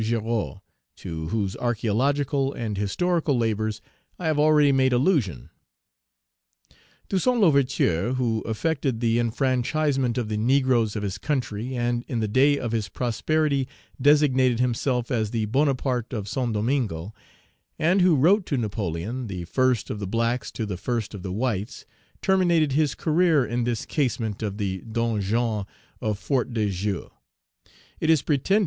Girod, 0.01 0.61
to 0.95 1.27
whose 1.27 1.55
archeological 1.57 2.53
and 2.53 2.75
historical 2.75 3.37
labors 3.37 3.81
I 4.17 4.25
have 4.25 4.39
already 4.39 4.71
made 4.71 4.93
allusion: 4.93 5.51
"Toussaint 7.07 7.39
L'Ouverture, 7.39 8.13
who 8.13 8.41
effected 8.47 8.99
the 8.99 9.19
enfranchisement 9.19 10.17
of 10.17 10.27
the 10.27 10.37
negroes 10.37 10.95
of 10.95 11.03
his 11.03 11.19
country, 11.19 11.75
and, 11.75 12.03
in 12.07 12.19
the 12.19 12.27
day 12.27 12.57
of 12.57 12.71
his 12.71 12.89
prosperity, 12.89 13.67
designated 14.01 14.59
himself 14.59 15.11
as 15.11 15.29
the 15.29 15.45
Bonaparte 15.45 16.13
of 16.13 16.27
St. 16.27 16.51
Domingo, 16.51 17.13
and 17.77 18.01
who 18.01 18.15
wrote 18.15 18.47
to 18.47 18.57
Napoleon, 18.57 19.27
'The 19.27 19.43
first 19.45 19.91
of 19.91 19.99
the 19.99 20.07
blacks 20.07 20.51
to 20.53 20.65
the 20.65 20.77
first 20.77 21.13
of 21.13 21.21
the 21.21 21.31
whites,' 21.31 21.85
terminated 22.23 22.71
his 22.71 22.95
career 22.95 23.45
in 23.45 23.65
this 23.65 23.85
casement 23.85 24.41
of 24.41 24.57
the 24.57 24.79
donjon 24.81 25.65
of 26.01 26.17
Fort 26.17 26.55
de 26.55 26.71
Joux. 26.71 27.11